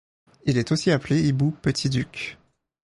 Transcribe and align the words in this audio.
Il 0.45 0.57
est 0.57 0.71
aussi 0.71 0.89
appelé 0.89 1.21
Hibou 1.27 1.51
petit-duc. 1.61 2.39